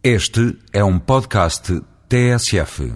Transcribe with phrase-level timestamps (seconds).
[0.00, 2.94] Este é um podcast TSF.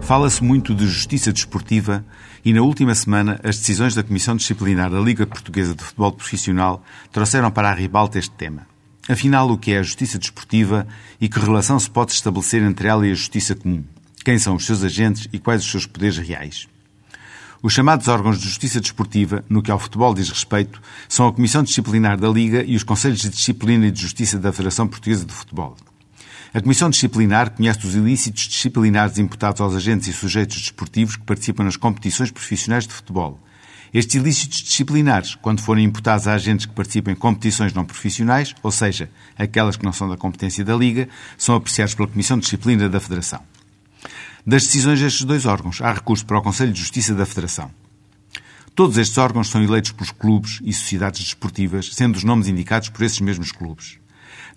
[0.00, 2.02] Fala-se muito de justiça desportiva
[2.42, 6.82] e, na última semana, as decisões da Comissão Disciplinar da Liga Portuguesa de Futebol Profissional
[7.12, 8.66] trouxeram para a ribalta este tema.
[9.06, 10.88] Afinal, o que é a justiça desportiva
[11.20, 13.84] e que relação se pode estabelecer entre ela e a justiça comum?
[14.28, 16.68] Quem são os seus agentes e quais os seus poderes reais?
[17.62, 21.62] Os chamados órgãos de justiça desportiva, no que ao futebol diz respeito, são a Comissão
[21.62, 25.32] Disciplinar da Liga e os Conselhos de Disciplina e de Justiça da Federação Portuguesa de
[25.32, 25.78] Futebol.
[26.52, 31.64] A Comissão Disciplinar conhece os ilícitos disciplinares imputados aos agentes e sujeitos desportivos que participam
[31.64, 33.40] nas competições profissionais de futebol.
[33.94, 38.70] Estes ilícitos disciplinares, quando forem imputados a agentes que participam em competições não profissionais, ou
[38.70, 42.90] seja, aquelas que não são da competência da Liga, são apreciados pela Comissão de Disciplina
[42.90, 43.42] da Federação.
[44.48, 47.70] Das decisões destes dois órgãos, há recurso para o Conselho de Justiça da Federação.
[48.74, 53.02] Todos estes órgãos são eleitos pelos clubes e sociedades desportivas, sendo os nomes indicados por
[53.02, 53.98] esses mesmos clubes.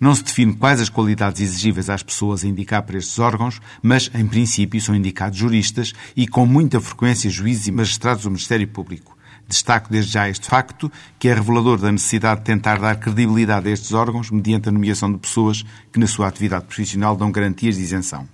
[0.00, 4.10] Não se define quais as qualidades exigíveis às pessoas a indicar para estes órgãos, mas,
[4.14, 9.14] em princípio, são indicados juristas e, com muita frequência, juízes e magistrados do Ministério Público.
[9.46, 13.70] Destaco desde já este facto, que é revelador da necessidade de tentar dar credibilidade a
[13.70, 17.82] estes órgãos mediante a nomeação de pessoas que, na sua atividade profissional, dão garantias de
[17.82, 18.26] isenção.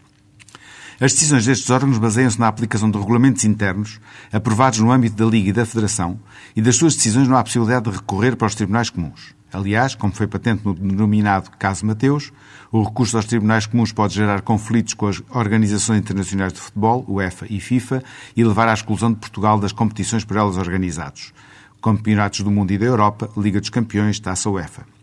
[1.01, 4.01] As decisões destes órgãos baseiam-se na aplicação de regulamentos internos
[4.33, 6.19] aprovados no âmbito da Liga e da Federação
[6.57, 9.33] e das suas decisões não há possibilidade de recorrer para os tribunais comuns.
[9.53, 12.33] Aliás, como foi patente no denominado caso Mateus,
[12.73, 17.47] o recurso aos tribunais comuns pode gerar conflitos com as organizações internacionais de futebol, UEFA
[17.49, 18.03] e FIFA,
[18.37, 21.33] e levar à exclusão de Portugal das competições por elas organizados.
[21.81, 24.98] Campeonatos do Mundo e da Europa, Liga dos Campeões, Taça UEFA.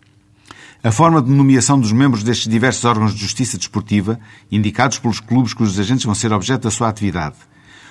[0.86, 4.20] A forma de nomeação dos membros destes diversos órgãos de justiça desportiva,
[4.52, 7.38] indicados pelos clubes cujos agentes vão ser objeto da sua atividade,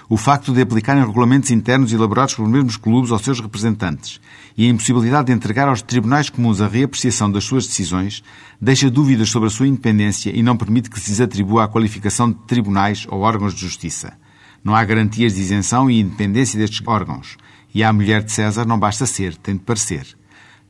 [0.08, 4.20] o facto de aplicarem regulamentos internos elaborados pelos mesmos clubes aos seus representantes
[4.56, 8.22] e a impossibilidade de entregar aos tribunais comuns a reapreciação das suas decisões
[8.60, 12.30] deixa dúvidas sobre a sua independência e não permite que se lhes atribua a qualificação
[12.30, 14.12] de tribunais ou órgãos de justiça.
[14.62, 17.36] Não há garantias de isenção e independência destes órgãos.
[17.74, 20.16] E à mulher de César não basta ser, tem de parecer.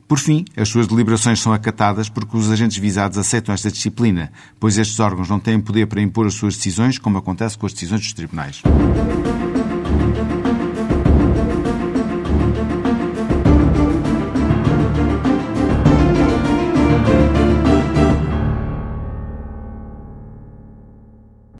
[0.07, 4.77] Por fim, as suas deliberações são acatadas porque os agentes visados aceitam esta disciplina, pois
[4.77, 8.01] estes órgãos não têm poder para impor as suas decisões, como acontece com as decisões
[8.01, 8.61] dos tribunais.